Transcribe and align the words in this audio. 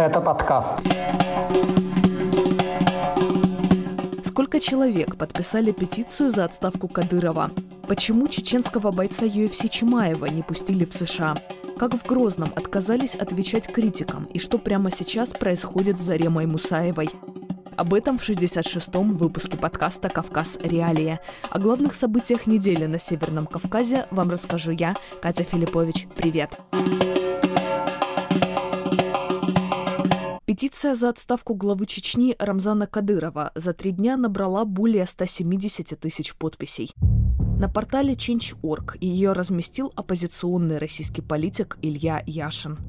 Это 0.00 0.22
подкаст. 0.22 0.72
Сколько 4.24 4.58
человек 4.58 5.18
подписали 5.18 5.72
петицию 5.72 6.30
за 6.30 6.46
отставку 6.46 6.88
Кадырова? 6.88 7.50
Почему 7.86 8.26
чеченского 8.26 8.92
бойца 8.92 9.26
UFC 9.26 9.68
Чимаева 9.68 10.24
не 10.24 10.42
пустили 10.42 10.86
в 10.86 10.94
США? 10.94 11.36
Как 11.78 11.92
в 11.92 12.06
Грозном 12.06 12.50
отказались 12.56 13.14
отвечать 13.14 13.70
критикам 13.70 14.24
и 14.24 14.38
что 14.38 14.56
прямо 14.56 14.90
сейчас 14.90 15.32
происходит 15.32 15.98
с 15.98 16.02
Заремой 16.02 16.46
Мусаевой? 16.46 17.10
Об 17.76 17.92
этом 17.92 18.16
в 18.16 18.26
66-м 18.26 19.16
выпуске 19.18 19.58
подкаста 19.58 20.08
«Кавказ. 20.08 20.56
Реалия». 20.62 21.20
О 21.50 21.58
главных 21.58 21.92
событиях 21.92 22.46
недели 22.46 22.86
на 22.86 22.98
Северном 22.98 23.46
Кавказе 23.46 24.06
вам 24.10 24.30
расскажу 24.30 24.70
я, 24.70 24.96
Катя 25.20 25.44
Филиппович. 25.44 26.08
Привет! 26.16 26.58
Петиция 30.50 30.96
за 30.96 31.10
отставку 31.10 31.54
главы 31.54 31.86
Чечни 31.86 32.34
Рамзана 32.36 32.88
Кадырова 32.88 33.52
за 33.54 33.72
три 33.72 33.92
дня 33.92 34.16
набрала 34.16 34.64
более 34.64 35.06
170 35.06 35.96
тысяч 36.00 36.34
подписей. 36.34 36.92
На 37.56 37.68
портале 37.68 38.14
Change.org 38.14 38.96
ее 39.00 39.30
разместил 39.30 39.92
оппозиционный 39.94 40.78
российский 40.78 41.22
политик 41.22 41.78
Илья 41.82 42.24
Яшин. 42.26 42.80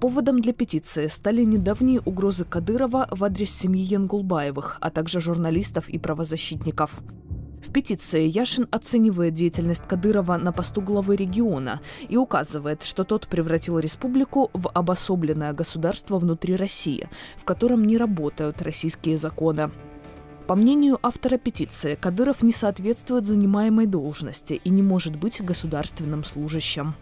Поводом 0.00 0.40
для 0.40 0.52
петиции 0.52 1.08
стали 1.08 1.42
недавние 1.42 1.98
угрозы 1.98 2.44
Кадырова 2.44 3.08
в 3.10 3.24
адрес 3.24 3.50
семьи 3.50 3.82
Янгулбаевых, 3.82 4.78
а 4.80 4.90
также 4.92 5.20
журналистов 5.20 5.88
и 5.88 5.98
правозащитников. 5.98 7.02
В 7.62 7.72
петиции 7.72 8.26
Яшин 8.26 8.68
оценивает 8.70 9.34
деятельность 9.34 9.86
Кадырова 9.88 10.36
на 10.36 10.52
посту 10.52 10.80
главы 10.80 11.16
региона 11.16 11.80
и 12.08 12.16
указывает, 12.16 12.82
что 12.82 13.04
тот 13.04 13.28
превратил 13.28 13.78
республику 13.78 14.50
в 14.52 14.68
обособленное 14.68 15.52
государство 15.52 16.18
внутри 16.18 16.56
России, 16.56 17.08
в 17.36 17.44
котором 17.44 17.84
не 17.84 17.96
работают 17.96 18.60
российские 18.62 19.16
законы. 19.16 19.70
По 20.48 20.56
мнению 20.56 20.98
автора 21.02 21.38
петиции, 21.38 21.94
Кадыров 21.94 22.42
не 22.42 22.52
соответствует 22.52 23.24
занимаемой 23.24 23.86
должности 23.86 24.54
и 24.54 24.70
не 24.70 24.82
может 24.82 25.14
быть 25.14 25.40
государственным 25.40 26.24
служащим. 26.24 26.96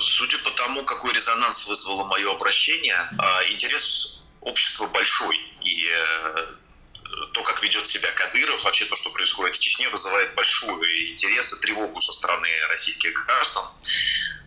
Судя 0.00 0.38
по 0.38 0.50
тому, 0.50 0.84
какой 0.84 1.14
резонанс 1.14 1.66
вызвало 1.68 2.04
мое 2.08 2.30
обращение, 2.34 2.96
а, 3.18 3.50
интерес 3.50 4.22
общества 4.42 4.88
большой. 4.88 5.36
И 5.64 5.86
э, 5.86 6.46
ведет 7.62 7.86
себя 7.86 8.10
Кадыров, 8.12 8.64
вообще 8.64 8.84
то, 8.84 8.96
что 8.96 9.10
происходит 9.10 9.54
в 9.54 9.60
Чечне, 9.60 9.88
вызывает 9.88 10.34
большой 10.34 11.10
интерес 11.10 11.52
и 11.52 11.60
тревогу 11.60 12.00
со 12.00 12.12
стороны 12.12 12.48
российских 12.70 13.12
граждан 13.12 13.64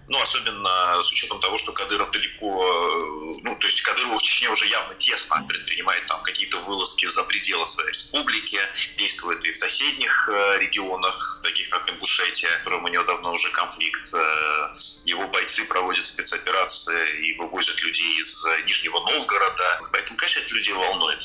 ну, 0.07 0.21
особенно 0.21 1.01
с 1.01 1.11
учетом 1.11 1.39
того, 1.39 1.57
что 1.57 1.71
Кадыров 1.71 2.11
далеко, 2.11 2.63
э, 2.63 3.39
ну, 3.43 3.57
то 3.59 3.65
есть 3.65 3.81
Кадырову 3.81 4.17
в 4.17 4.21
Чечне 4.21 4.49
уже 4.49 4.67
явно 4.67 4.93
тесно, 4.95 5.43
предпринимает 5.47 6.05
там 6.05 6.21
какие-то 6.21 6.59
вылазки 6.59 7.07
за 7.07 7.23
пределы 7.23 7.65
своей 7.65 7.89
республики, 7.89 8.59
действует 8.97 9.43
и 9.43 9.51
в 9.51 9.57
соседних 9.57 10.29
э, 10.29 10.59
регионах, 10.59 11.41
таких 11.43 11.69
как 11.69 11.89
Ингушетия, 11.89 12.49
в 12.49 12.57
котором 12.59 12.85
у 12.85 12.87
него 12.87 13.03
давно 13.03 13.33
уже 13.33 13.49
конфликт. 13.51 14.13
Э, 14.13 14.71
его 15.05 15.27
бойцы 15.27 15.65
проводят 15.65 16.05
спецоперации 16.05 17.27
и 17.27 17.37
вывозят 17.37 17.81
людей 17.81 18.19
из 18.19 18.45
Нижнего 18.65 18.99
Новгорода. 18.99 19.81
Поэтому, 19.91 20.17
конечно, 20.17 20.39
это 20.39 20.53
людей 20.53 20.73
волнует. 20.73 21.21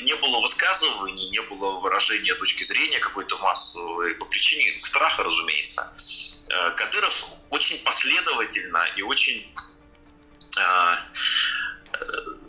Не 0.00 0.14
было 0.14 0.40
высказываний, 0.40 1.28
не 1.28 1.42
было 1.42 1.80
выражения 1.80 2.34
точки 2.34 2.62
зрения 2.62 2.98
какой-то 3.00 3.36
массовой 3.38 4.14
по 4.14 4.24
причине 4.24 4.76
страха, 4.78 5.22
разумеется. 5.22 5.92
Кадыров 6.76 7.26
очень 7.50 7.82
последовательно 7.84 8.84
и 8.96 9.02
очень 9.02 9.46
а, 10.58 10.98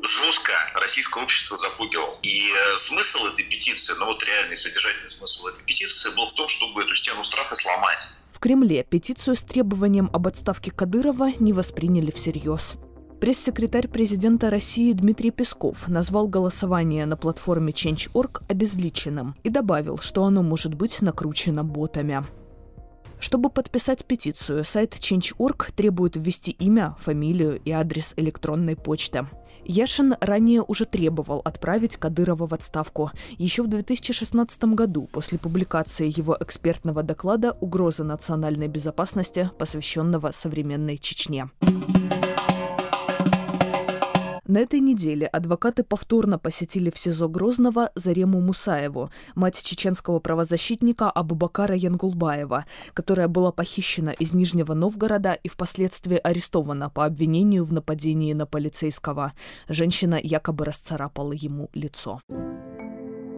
жестко 0.04 0.54
российское 0.76 1.24
общество 1.24 1.58
запугивал. 1.58 2.18
И 2.22 2.52
э, 2.52 2.78
смысл 2.78 3.26
этой 3.26 3.44
петиции, 3.44 3.94
ну 3.98 4.06
вот 4.06 4.23
реальный 4.23 4.56
содержательный 4.56 5.08
смысл 5.08 5.48
этой 5.48 5.64
петиции 5.64 6.16
был 6.16 6.26
в 6.26 6.34
том, 6.34 6.48
чтобы 6.48 6.84
эту 6.84 6.94
стену 6.94 7.23
страха 7.23 7.55
сломать. 7.55 8.08
В 8.32 8.39
Кремле 8.39 8.84
петицию 8.84 9.36
с 9.36 9.42
требованием 9.42 10.10
об 10.14 10.28
отставке 10.28 10.72
Кадырова 10.72 11.32
не 11.39 11.54
восприняли 11.54 12.11
всерьез. 12.11 12.76
Пресс-секретарь 13.20 13.88
президента 13.88 14.50
России 14.50 14.92
Дмитрий 14.92 15.32
Песков 15.32 15.88
назвал 15.88 16.28
голосование 16.28 17.05
на 17.05 17.16
платформе 17.16 17.72
Change.org 17.72 18.42
обезличенным 18.50 19.36
и 19.44 19.50
добавил, 19.50 19.98
что 20.00 20.26
оно 20.26 20.44
может 20.44 20.73
быть 20.73 21.02
накручено 21.02 21.64
ботами. 21.64 22.26
Чтобы 23.20 23.49
подписать 23.49 24.05
петицию, 24.05 24.64
сайт 24.64 24.93
Change.org 24.93 25.71
требует 25.76 26.16
ввести 26.16 26.52
имя, 26.52 26.95
фамилию 26.99 27.60
и 27.64 27.71
адрес 27.71 28.14
электронной 28.17 28.76
почты. 28.76 29.27
Яшин 29.66 30.16
ранее 30.21 30.61
уже 30.61 30.86
требовал 30.86 31.42
отправить 31.43 31.98
Кадырова 31.98 32.45
в 32.45 32.54
отставку. 32.54 33.11
Еще 33.38 33.64
в 33.64 33.67
2016 33.67 34.64
году, 34.76 35.10
после 35.11 35.39
публикации 35.39 36.14
его 36.16 36.38
экспертного 36.39 37.02
доклада 37.02 37.58
«Угроза 37.60 38.04
национальной 38.04 38.67
безопасности», 38.67 39.49
посвященного 39.58 40.32
современной 40.32 40.99
Чечне. 40.99 41.49
На 44.48 44.60
этой 44.60 44.80
неделе 44.80 45.26
адвокаты 45.26 45.83
повторно 45.83 46.38
посетили 46.38 46.92
в 46.92 47.00
СИЗО 47.00 47.28
Грозного 47.28 47.92
Зарему 47.95 48.42
Мусаеву, 48.42 49.10
мать 49.33 49.60
чеченского 49.64 50.20
правозащитника 50.20 51.10
Абубакара 51.10 51.76
Янгулбаева, 51.76 52.66
которая 52.94 53.28
была 53.28 53.52
похищена 53.52 54.11
из 54.11 54.36
Нижнего 54.36 54.76
Новгорода 54.76 55.34
и 55.34 55.50
впоследствии 55.50 56.17
арестована 56.17 56.92
по 56.92 57.05
обвинению 57.05 57.66
в 57.66 57.73
нападении 57.73 58.34
на 58.34 58.45
полицейского. 58.45 59.34
Женщина 59.67 60.20
якобы 60.22 60.66
расцарапала 60.66 61.34
ему 61.34 61.72
лицо. 61.73 62.22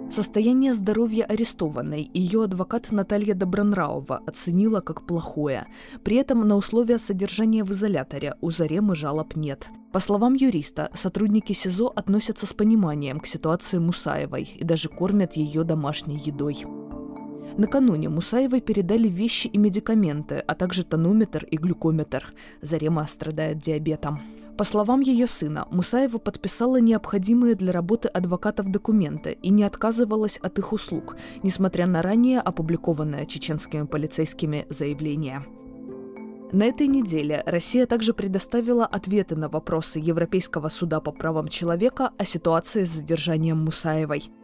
Состояние 0.09 0.73
здоровья 0.73 1.25
арестованной 1.25 2.09
ее 2.13 2.45
адвокат 2.45 2.91
Наталья 2.91 3.34
Добронраува 3.34 4.22
оценила 4.25 4.79
как 4.79 5.06
плохое. 5.06 5.68
При 6.03 6.16
этом 6.16 6.47
на 6.47 6.56
условия 6.56 6.97
содержания 6.97 7.63
в 7.63 7.73
изоляторе 7.73 8.35
у 8.40 8.50
Заремы 8.50 8.96
жалоб 8.96 9.35
нет. 9.35 9.67
По 9.91 10.00
словам 10.00 10.34
юриста, 10.34 10.90
сотрудники 10.94 11.53
СИЗО 11.53 11.91
относятся 11.94 12.46
с 12.46 12.53
пониманием 12.53 13.19
к 13.19 13.28
ситуации 13.28 13.79
Мусаевой 13.79 14.44
и 14.44 14.63
даже 14.63 14.88
кормят 14.88 15.34
ее 15.34 15.63
домашней 15.63 16.17
едой. 16.17 16.66
Накануне 17.57 18.07
Мусаевой 18.07 18.62
передали 18.62 19.07
вещи 19.07 19.47
и 19.47 19.57
медикаменты, 19.57 20.35
а 20.35 20.56
также 20.56 20.84
тонометр 20.84 21.44
и 21.44 21.57
глюкометр. 21.57 22.34
Зарема 22.62 23.06
страдает 23.07 23.59
диабетом. 23.59 24.22
По 24.57 24.63
словам 24.63 25.01
ее 25.01 25.28
сына, 25.28 25.68
Мусаева 25.69 26.18
подписала 26.18 26.81
необходимые 26.81 27.53
для 27.53 27.72
работы 27.72 28.07
адвокатов 28.07 28.72
документы 28.72 29.38
и 29.44 29.50
не 29.50 29.63
отказывалась 29.63 30.38
от 30.38 30.57
их 30.57 30.73
услуг, 30.73 31.16
несмотря 31.44 31.85
на 31.85 32.01
ранее 32.01 32.40
опубликованное 32.40 33.28
чеченскими 33.28 33.85
полицейскими 33.85 34.66
заявление. 34.69 35.46
На 36.51 36.63
этой 36.63 36.88
неделе 36.88 37.44
Россия 37.46 37.85
также 37.85 38.16
предоставила 38.16 38.85
ответы 38.85 39.35
на 39.35 39.47
вопросы 39.47 40.00
Европейского 40.00 40.69
суда 40.69 41.01
по 41.01 41.12
правам 41.12 41.50
человека 41.50 42.12
о 42.17 42.25
ситуации 42.25 42.84
с 42.84 42.90
задержанием 42.90 43.59
Мусаевой– 43.59 44.31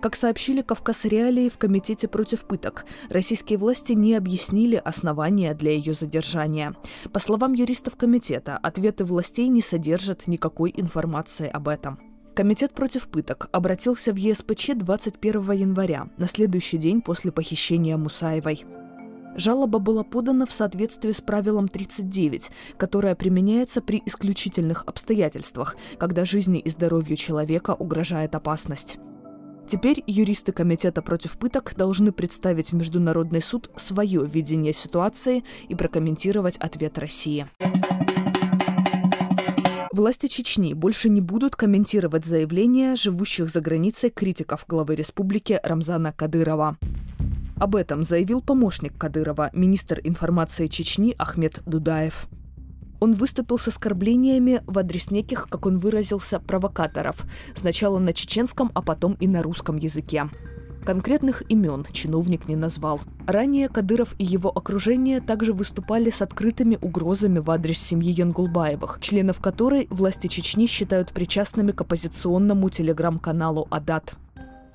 как 0.00 0.16
сообщили 0.16 0.62
Кавказ 0.62 1.04
Реалии 1.04 1.48
в 1.48 1.58
Комитете 1.58 2.08
против 2.08 2.46
пыток, 2.46 2.84
российские 3.08 3.58
власти 3.58 3.92
не 3.92 4.14
объяснили 4.14 4.76
основания 4.76 5.54
для 5.54 5.72
ее 5.72 5.94
задержания. 5.94 6.74
По 7.12 7.18
словам 7.18 7.52
юристов 7.52 7.96
комитета, 7.96 8.56
ответы 8.56 9.04
властей 9.04 9.48
не 9.48 9.62
содержат 9.62 10.26
никакой 10.26 10.72
информации 10.76 11.48
об 11.48 11.68
этом. 11.68 11.98
Комитет 12.34 12.72
против 12.72 13.08
пыток 13.08 13.48
обратился 13.52 14.12
в 14.12 14.16
ЕСПЧ 14.16 14.70
21 14.74 15.52
января, 15.52 16.08
на 16.16 16.26
следующий 16.26 16.78
день 16.78 17.02
после 17.02 17.32
похищения 17.32 17.96
Мусаевой. 17.96 18.64
Жалоба 19.36 19.78
была 19.78 20.02
подана 20.02 20.46
в 20.46 20.52
соответствии 20.52 21.12
с 21.12 21.20
правилом 21.20 21.68
39, 21.68 22.50
которое 22.76 23.14
применяется 23.14 23.80
при 23.80 24.02
исключительных 24.06 24.84
обстоятельствах, 24.86 25.76
когда 25.98 26.24
жизни 26.24 26.58
и 26.58 26.70
здоровью 26.70 27.16
человека 27.16 27.74
угрожает 27.74 28.34
опасность. 28.34 28.98
Теперь 29.70 30.02
юристы 30.08 30.50
Комитета 30.50 31.00
против 31.00 31.38
пыток 31.38 31.74
должны 31.76 32.10
представить 32.10 32.72
в 32.72 32.74
Международный 32.74 33.40
суд 33.40 33.70
свое 33.76 34.26
видение 34.26 34.72
ситуации 34.72 35.44
и 35.68 35.76
прокомментировать 35.76 36.56
ответ 36.56 36.98
России. 36.98 37.46
Власти 39.92 40.26
Чечни 40.26 40.74
больше 40.74 41.08
не 41.08 41.20
будут 41.20 41.54
комментировать 41.54 42.24
заявления 42.24 42.96
живущих 42.96 43.48
за 43.48 43.60
границей 43.60 44.10
критиков 44.10 44.64
главы 44.66 44.96
республики 44.96 45.60
Рамзана 45.62 46.12
Кадырова. 46.12 46.76
Об 47.56 47.76
этом 47.76 48.02
заявил 48.02 48.42
помощник 48.42 48.98
Кадырова, 48.98 49.50
министр 49.52 50.00
информации 50.02 50.66
Чечни 50.66 51.14
Ахмед 51.16 51.62
Дудаев. 51.64 52.26
Он 53.00 53.12
выступил 53.12 53.58
с 53.58 53.68
оскорблениями 53.68 54.62
в 54.66 54.78
адрес 54.78 55.10
неких, 55.10 55.48
как 55.48 55.66
он 55.66 55.78
выразился, 55.78 56.38
провокаторов. 56.38 57.24
Сначала 57.54 57.98
на 57.98 58.12
чеченском, 58.12 58.70
а 58.74 58.82
потом 58.82 59.14
и 59.14 59.26
на 59.26 59.42
русском 59.42 59.76
языке. 59.78 60.28
Конкретных 60.84 61.42
имен 61.50 61.84
чиновник 61.92 62.48
не 62.48 62.56
назвал. 62.56 63.00
Ранее 63.26 63.68
Кадыров 63.68 64.14
и 64.18 64.24
его 64.24 64.50
окружение 64.50 65.20
также 65.20 65.52
выступали 65.52 66.08
с 66.08 66.22
открытыми 66.22 66.78
угрозами 66.80 67.38
в 67.38 67.50
адрес 67.50 67.78
семьи 67.78 68.12
Янгулбаевых, 68.12 68.98
членов 69.00 69.40
которой 69.40 69.88
власти 69.90 70.26
Чечни 70.26 70.66
считают 70.66 71.12
причастными 71.12 71.72
к 71.72 71.82
оппозиционному 71.82 72.70
телеграм-каналу 72.70 73.66
«Адат». 73.70 74.14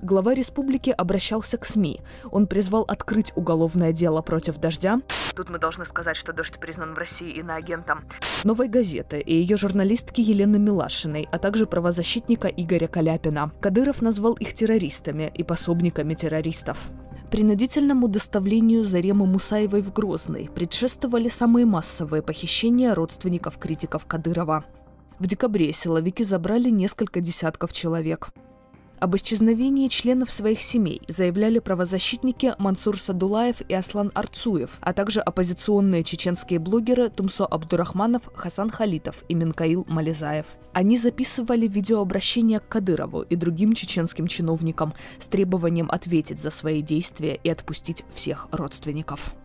Глава 0.01 0.33
республики 0.33 0.89
обращался 0.89 1.57
к 1.57 1.65
СМИ. 1.65 2.01
Он 2.29 2.47
призвал 2.47 2.83
открыть 2.83 3.31
уголовное 3.35 3.93
дело 3.93 4.21
против 4.21 4.57
«Дождя». 4.57 5.01
Тут 5.35 5.49
мы 5.49 5.57
должны 5.57 5.85
сказать, 5.85 6.17
что 6.17 6.33
«Дождь» 6.33 6.59
признан 6.59 6.93
в 6.93 6.97
России 6.97 7.39
иноагентом. 7.39 8.03
«Новой 8.43 8.67
газеты» 8.67 9.19
и 9.19 9.35
ее 9.35 9.57
журналистки 9.57 10.21
Елены 10.21 10.59
Милашиной, 10.59 11.27
а 11.31 11.39
также 11.39 11.65
правозащитника 11.65 12.47
Игоря 12.47 12.87
Каляпина. 12.87 13.51
Кадыров 13.61 14.01
назвал 14.01 14.33
их 14.33 14.53
террористами 14.53 15.31
и 15.33 15.43
пособниками 15.43 16.13
террористов. 16.13 16.89
Принудительному 17.31 18.07
доставлению 18.07 18.85
Заремы 18.85 19.25
Мусаевой 19.25 19.81
в 19.81 19.91
Грозный 19.91 20.49
предшествовали 20.53 21.29
самые 21.29 21.65
массовые 21.65 22.21
похищения 22.21 22.93
родственников 22.93 23.57
критиков 23.57 24.05
Кадырова. 24.05 24.65
В 25.19 25.27
декабре 25.27 25.73
силовики 25.73 26.23
забрали 26.23 26.69
несколько 26.69 27.21
десятков 27.21 27.73
человек. 27.73 28.29
Об 29.05 29.15
исчезновении 29.17 29.87
членов 29.87 30.31
своих 30.31 30.63
семей 30.63 30.99
заявляли 31.07 31.59
правозащитники 31.59 32.55
Мансур 32.57 32.99
Садулаев 32.99 33.61
и 33.69 33.75
Аслан 33.75 34.11
Арцуев, 34.15 34.79
а 34.81 34.93
также 34.93 35.19
оппозиционные 35.19 36.03
чеченские 36.03 36.57
блогеры 36.57 37.11
Тумсо 37.11 37.45
Абдурахманов, 37.45 38.23
Хасан 38.33 38.71
Халитов 38.71 39.23
и 39.29 39.35
Минкаил 39.35 39.85
Мализаев. 39.87 40.47
Они 40.73 40.97
записывали 40.97 41.67
видеообращения 41.67 42.59
к 42.59 42.67
Кадырову 42.67 43.21
и 43.21 43.35
другим 43.35 43.73
чеченским 43.73 44.25
чиновникам 44.25 44.95
с 45.19 45.27
требованием 45.27 45.87
ответить 45.91 46.39
за 46.39 46.49
свои 46.49 46.81
действия 46.81 47.39
и 47.43 47.47
отпустить 47.47 48.03
всех 48.15 48.47
родственников. 48.51 49.35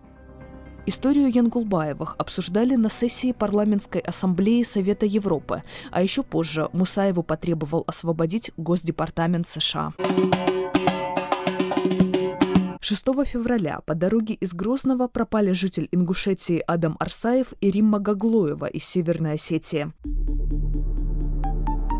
Историю 0.86 1.30
Янгулбаевых 1.30 2.16
обсуждали 2.18 2.74
на 2.74 2.88
сессии 2.88 3.32
парламентской 3.32 4.00
ассамблеи 4.00 4.62
Совета 4.62 5.04
Европы, 5.04 5.62
а 5.90 6.02
еще 6.02 6.22
позже 6.22 6.68
Мусаеву 6.72 7.22
потребовал 7.22 7.84
освободить 7.86 8.50
Госдепартамент 8.56 9.46
США. 9.46 9.92
6 12.80 13.04
февраля 13.26 13.80
по 13.84 13.94
дороге 13.94 14.34
из 14.34 14.54
Грозного 14.54 15.06
пропали 15.06 15.52
житель 15.52 15.88
Ингушетии 15.92 16.64
Адам 16.66 16.96
Арсаев 16.98 17.52
и 17.60 17.70
Римма 17.70 17.98
Гаглоева 17.98 18.66
из 18.66 18.84
Северной 18.84 19.34
Осетии. 19.34 19.92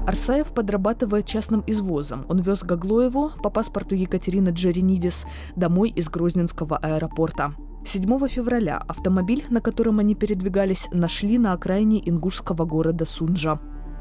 Арсаев 0.06 0.48
подрабатывает 0.54 1.26
частным 1.26 1.62
извозом. 1.66 2.24
Он 2.28 2.40
вез 2.40 2.64
Гаглоеву 2.64 3.30
по 3.42 3.50
паспорту 3.50 3.94
Екатерины 3.94 4.48
Джеренидис 4.48 5.26
домой 5.54 5.90
из 5.90 6.08
Грозненского 6.08 6.78
аэропорта. 6.78 7.54
7 7.84 8.28
февраля 8.28 8.76
автомобиль, 8.88 9.44
на 9.48 9.60
котором 9.60 9.98
они 9.98 10.14
передвигались, 10.14 10.88
нашли 10.92 11.38
на 11.38 11.54
окраине 11.54 12.00
ингушского 12.08 12.64
города 12.64 13.04
Сунжа. 13.04 13.58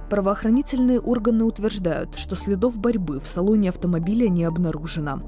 Правоохранительные 0.09 0.99
органы 0.99 1.45
утверждают, 1.45 2.15
что 2.15 2.35
следов 2.35 2.77
борьбы 2.77 3.19
в 3.19 3.27
салоне 3.27 3.69
автомобиля 3.69 4.27
не 4.27 4.43
обнаружено. 4.43 5.21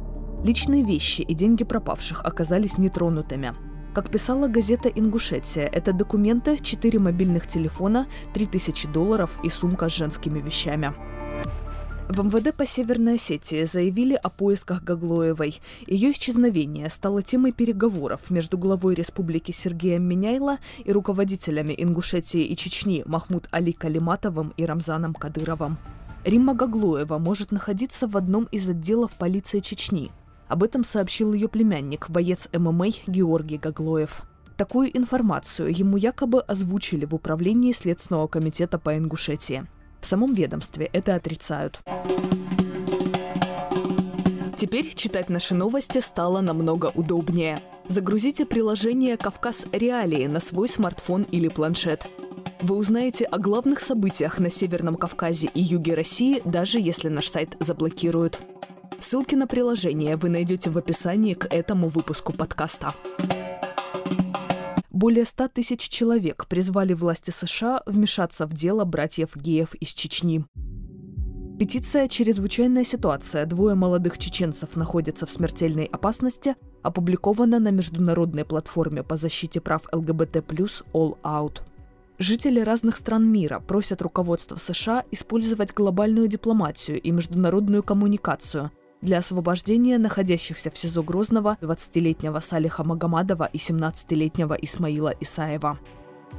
Личные 0.44 0.83
вещи 0.83 1.21
и 1.21 1.33
деньги 1.33 1.63
пропавших 1.63 2.25
оказались 2.25 2.77
нетронутыми. 2.77 3.53
Как 3.94 4.09
писала 4.09 4.48
газета 4.48 4.89
«Ингушетия», 4.89 5.68
это 5.68 5.94
документы, 5.94 6.57
4 6.57 7.00
мобильных 7.00 7.48
телефона, 7.48 8.07
3000 8.33 8.88
долларов 8.88 9.38
и 9.44 9.50
сумка 9.50 9.88
с 9.88 9.94
женскими 9.94 10.39
вещами. 10.39 10.94
В 12.09 12.25
МВД 12.25 12.53
по 12.53 12.65
Северной 12.65 13.15
Осетии 13.15 13.63
заявили 13.63 14.15
о 14.15 14.30
поисках 14.30 14.83
Гаглоевой. 14.83 15.62
Ее 15.88 16.12
исчезновение 16.12 16.89
стало 16.89 17.24
темой 17.24 17.53
переговоров 17.53 18.30
между 18.30 18.57
главой 18.57 18.95
республики 18.95 19.51
Сергеем 19.51 20.03
Меняйло 20.03 20.57
и 20.83 20.92
руководителями 20.92 21.74
Ингушетии 21.77 22.44
и 22.44 22.56
Чечни 22.57 23.03
Махмуд 23.06 23.48
Али 23.51 23.71
Калиматовым 23.71 24.53
и 24.57 24.65
Рамзаном 24.65 25.13
Кадыровым. 25.13 25.77
Римма 26.25 26.53
Гаглоева 26.53 27.18
может 27.18 27.51
находиться 27.51 28.07
в 28.07 28.18
одном 28.18 28.44
из 28.45 28.68
отделов 28.68 29.15
полиции 29.15 29.59
Чечни. 29.59 30.12
Об 30.50 30.63
этом 30.63 30.83
сообщил 30.83 31.31
ее 31.33 31.48
племянник, 31.48 32.09
боец 32.09 32.50
ММА 32.51 32.88
Георгий 33.07 33.57
Гаглоев. 33.57 34.24
Такую 34.57 34.95
информацию 34.95 35.75
ему 35.75 35.98
якобы 35.98 36.42
озвучили 36.42 37.06
в 37.06 37.15
управлении 37.15 37.71
Следственного 37.71 38.27
комитета 38.27 38.77
по 38.77 38.98
Ингушетии. 38.98 39.65
В 40.01 40.06
самом 40.06 40.33
ведомстве 40.33 40.89
это 40.92 41.15
отрицают. 41.15 41.80
Теперь 44.57 44.94
читать 44.94 45.30
наши 45.30 45.56
новости 45.56 46.00
стало 46.00 46.42
намного 46.42 46.92
удобнее. 46.94 47.62
Загрузите 47.88 48.45
приложение 48.45 49.18
«Кавказ 49.18 49.65
Реалии» 49.71 50.27
на 50.27 50.39
свой 50.39 50.69
смартфон 50.69 51.24
или 51.24 51.48
планшет. 51.48 52.09
Вы 52.62 52.75
узнаете 52.75 53.25
о 53.25 53.38
главных 53.39 53.81
событиях 53.81 54.39
на 54.39 54.51
Северном 54.51 54.95
Кавказе 54.95 55.50
и 55.53 55.62
юге 55.62 55.95
России, 55.95 56.42
даже 56.45 56.80
если 56.80 57.09
наш 57.09 57.27
сайт 57.27 57.56
заблокируют. 57.59 58.42
Ссылки 59.00 59.33
на 59.33 59.48
приложение 59.48 60.15
вы 60.15 60.30
найдете 60.30 60.69
в 60.69 60.77
описании 60.77 61.33
к 61.33 61.45
этому 61.51 61.89
выпуску 61.89 62.33
подкаста. 62.33 62.94
Более 65.01 65.25
100 65.25 65.48
тысяч 65.48 65.89
человек 65.89 66.45
призвали 66.45 66.94
власти 66.94 67.31
США 67.31 67.81
вмешаться 67.88 68.45
в 68.45 68.53
дело 68.53 68.86
братьев 68.86 69.36
геев 69.36 69.74
из 69.74 69.88
Чечни. 69.94 70.45
Петиция 71.57 72.07
«Чрезвычайная 72.07 72.83
ситуация. 72.83 73.48
Двое 73.48 73.74
молодых 73.74 74.19
чеченцев 74.19 74.75
находятся 74.75 75.25
в 75.25 75.31
смертельной 75.31 75.86
опасности» 75.86 76.56
опубликована 76.83 77.57
на 77.57 77.71
международной 77.71 78.45
платформе 78.45 79.01
по 79.01 79.18
защите 79.18 79.59
прав 79.59 79.88
ЛГБТ+, 79.92 80.36
All 80.94 81.18
Out. 81.24 81.62
Жители 82.19 82.59
разных 82.59 82.95
стран 82.95 83.27
мира 83.27 83.59
просят 83.59 84.03
руководство 84.03 84.57
США 84.57 85.03
использовать 85.09 85.74
глобальную 85.74 86.27
дипломатию 86.27 87.01
и 87.01 87.09
международную 87.09 87.81
коммуникацию 87.81 88.69
для 89.01 89.18
освобождения 89.19 89.98
находящихся 89.98 90.69
в 90.71 90.77
СИЗО 90.77 91.03
Грозного 91.03 91.57
20-летнего 91.62 92.39
Салиха 92.39 92.83
Магомадова 92.83 93.50
и 93.51 93.57
17-летнего 93.57 94.53
Исмаила 94.53 95.13
Исаева. 95.19 95.80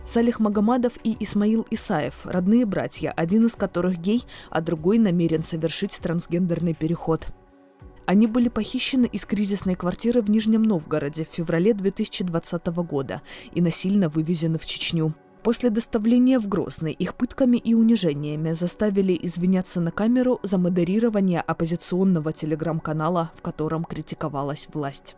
Салих 0.06 0.40
Магомадов 0.40 0.94
и 1.04 1.16
Исмаил 1.20 1.66
Исаев– 1.70 2.14
родные 2.24 2.66
братья, 2.66 3.10
один 3.10 3.46
из 3.46 3.54
которых 3.54 3.98
гей, 3.98 4.24
а 4.50 4.60
другой 4.60 4.98
намерен 4.98 5.42
совершить 5.42 5.98
трансгендерный 6.02 6.74
переход. 6.74 7.26
Они 8.06 8.26
были 8.26 8.48
похищены 8.48 9.06
из 9.06 9.24
кризисной 9.24 9.74
квартиры 9.74 10.22
в 10.22 10.30
Нижнем 10.30 10.62
Новгороде 10.62 11.24
в 11.24 11.34
феврале 11.34 11.72
2020 11.72 12.66
года 12.66 13.22
и 13.52 13.60
насильно 13.60 14.08
вывезены 14.08 14.58
в 14.58 14.66
Чечню. 14.66 15.14
После 15.42 15.70
доставления 15.70 16.38
в 16.38 16.46
Грозный 16.46 16.92
их 16.92 17.16
пытками 17.16 17.56
и 17.56 17.74
унижениями 17.74 18.52
заставили 18.52 19.18
извиняться 19.20 19.80
на 19.80 19.90
камеру 19.90 20.38
за 20.44 20.56
модерирование 20.56 21.40
оппозиционного 21.40 22.32
телеграм-канала, 22.32 23.32
в 23.36 23.42
котором 23.42 23.84
критиковалась 23.84 24.68
власть. 24.72 25.16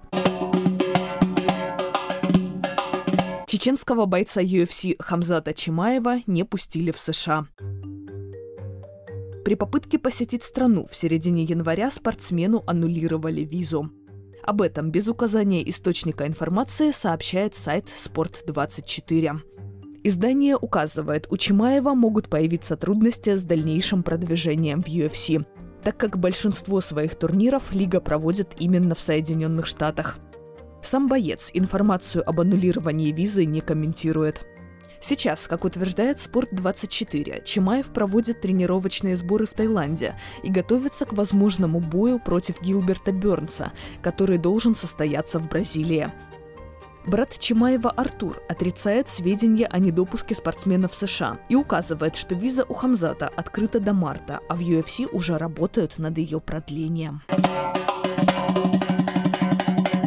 Чеченского 3.46 4.06
бойца 4.06 4.40
UFC 4.40 4.96
Хамзата 4.98 5.52
Чимаева 5.52 6.20
не 6.26 6.44
пустили 6.44 6.90
в 6.90 6.98
США. 6.98 7.46
При 9.44 9.56
попытке 9.56 9.98
посетить 9.98 10.42
страну 10.42 10.86
в 10.90 10.96
середине 10.96 11.44
января 11.44 11.90
спортсмену 11.90 12.64
аннулировали 12.66 13.42
визу. 13.42 13.90
Об 14.42 14.62
этом 14.62 14.90
без 14.90 15.06
указания 15.06 15.68
источника 15.68 16.26
информации 16.26 16.92
сообщает 16.92 17.54
сайт 17.54 17.86
«Спорт24». 17.88 19.40
Издание 20.06 20.54
указывает, 20.54 21.26
у 21.30 21.38
Чимаева 21.38 21.94
могут 21.94 22.28
появиться 22.28 22.76
трудности 22.76 23.36
с 23.36 23.42
дальнейшим 23.42 24.02
продвижением 24.02 24.82
в 24.82 24.88
UFC, 24.88 25.46
так 25.82 25.96
как 25.96 26.18
большинство 26.18 26.82
своих 26.82 27.14
турниров 27.14 27.72
лига 27.72 28.00
проводит 28.00 28.50
именно 28.58 28.94
в 28.94 29.00
Соединенных 29.00 29.64
Штатах. 29.64 30.18
Сам 30.82 31.08
боец 31.08 31.50
информацию 31.54 32.28
об 32.28 32.38
аннулировании 32.38 33.12
визы 33.12 33.46
не 33.46 33.62
комментирует. 33.62 34.46
Сейчас, 35.00 35.48
как 35.48 35.64
утверждает 35.64 36.18
Спорт24, 36.18 37.42
Чимаев 37.42 37.86
проводит 37.86 38.42
тренировочные 38.42 39.16
сборы 39.16 39.46
в 39.46 39.54
Таиланде 39.54 40.16
и 40.42 40.50
готовится 40.50 41.06
к 41.06 41.14
возможному 41.14 41.80
бою 41.80 42.20
против 42.20 42.60
Гилберта 42.60 43.10
Бернса, 43.10 43.72
который 44.02 44.36
должен 44.36 44.74
состояться 44.74 45.38
в 45.38 45.48
Бразилии. 45.48 46.12
Брат 47.06 47.38
Чимаева 47.38 47.90
Артур 47.90 48.40
отрицает 48.48 49.08
сведения 49.08 49.66
о 49.66 49.78
недопуске 49.78 50.34
спортсменов 50.34 50.94
США 50.94 51.38
и 51.50 51.54
указывает, 51.54 52.16
что 52.16 52.34
виза 52.34 52.64
у 52.64 52.72
Хамзата 52.72 53.28
открыта 53.28 53.78
до 53.78 53.92
марта, 53.92 54.40
а 54.48 54.56
в 54.56 54.60
UFC 54.60 55.06
уже 55.10 55.36
работают 55.36 55.98
над 55.98 56.16
ее 56.16 56.40
продлением. 56.40 57.22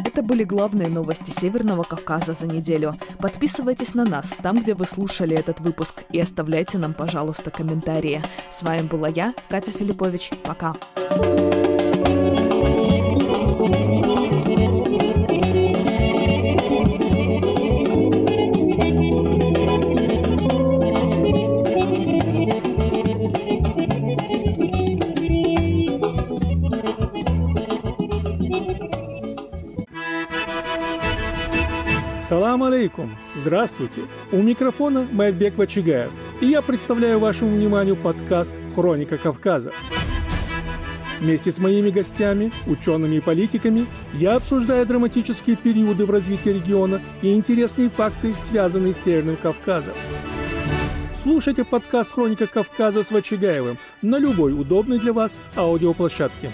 Это 0.04 0.22
были 0.22 0.42
главные 0.42 0.88
новости 0.88 1.30
Северного 1.30 1.84
Кавказа 1.84 2.32
за 2.32 2.46
неделю. 2.46 2.98
Подписывайтесь 3.20 3.94
на 3.94 4.04
нас 4.04 4.36
там, 4.42 4.58
где 4.58 4.74
вы 4.74 4.84
слушали 4.86 5.36
этот 5.36 5.60
выпуск, 5.60 6.02
и 6.10 6.18
оставляйте 6.18 6.78
нам, 6.78 6.94
пожалуйста, 6.94 7.52
комментарии. 7.52 8.22
С 8.50 8.64
вами 8.64 8.82
была 8.82 9.08
я, 9.08 9.34
Катя 9.48 9.70
Филиппович. 9.70 10.32
Пока. 10.42 10.74
thank 11.08 11.54
you 11.54 11.67
алейкум! 32.78 33.10
Здравствуйте! 33.34 34.02
У 34.30 34.40
микрофона 34.40 35.06
Майбек 35.10 35.58
Вачигаев, 35.58 36.10
и 36.40 36.46
я 36.46 36.62
представляю 36.62 37.18
вашему 37.18 37.56
вниманию 37.56 37.96
подкаст 37.96 38.56
«Хроника 38.74 39.18
Кавказа». 39.18 39.72
Вместе 41.18 41.50
с 41.50 41.58
моими 41.58 41.90
гостями, 41.90 42.52
учеными 42.68 43.16
и 43.16 43.20
политиками 43.20 43.86
я 44.14 44.36
обсуждаю 44.36 44.86
драматические 44.86 45.56
периоды 45.56 46.06
в 46.06 46.10
развитии 46.10 46.50
региона 46.50 47.00
и 47.20 47.34
интересные 47.34 47.90
факты, 47.90 48.32
связанные 48.34 48.94
с 48.94 48.98
Северным 48.98 49.36
Кавказом. 49.36 49.94
Слушайте 51.20 51.64
подкаст 51.64 52.12
«Хроника 52.12 52.46
Кавказа» 52.46 53.02
с 53.02 53.10
Вачигаевым 53.10 53.76
на 54.02 54.18
любой 54.18 54.52
удобной 54.52 55.00
для 55.00 55.12
вас 55.12 55.36
аудиоплощадке. 55.56 56.52